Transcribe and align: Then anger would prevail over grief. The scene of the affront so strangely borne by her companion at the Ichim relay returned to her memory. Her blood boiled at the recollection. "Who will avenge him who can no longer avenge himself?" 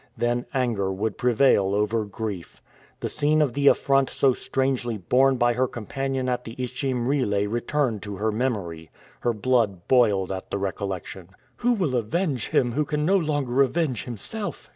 Then 0.17 0.47
anger 0.51 0.91
would 0.91 1.19
prevail 1.19 1.75
over 1.75 2.05
grief. 2.05 2.59
The 3.01 3.07
scene 3.07 3.39
of 3.39 3.53
the 3.53 3.67
affront 3.67 4.09
so 4.09 4.33
strangely 4.33 4.97
borne 4.97 5.35
by 5.37 5.53
her 5.53 5.67
companion 5.67 6.27
at 6.27 6.43
the 6.43 6.55
Ichim 6.57 7.07
relay 7.07 7.45
returned 7.45 8.01
to 8.01 8.15
her 8.15 8.31
memory. 8.31 8.89
Her 9.19 9.31
blood 9.33 9.87
boiled 9.87 10.31
at 10.31 10.49
the 10.49 10.57
recollection. 10.57 11.29
"Who 11.57 11.73
will 11.73 11.95
avenge 11.95 12.49
him 12.49 12.71
who 12.71 12.83
can 12.83 13.05
no 13.05 13.15
longer 13.17 13.61
avenge 13.61 14.05
himself?" 14.05 14.67